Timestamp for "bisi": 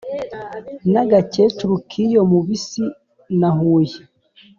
2.47-2.83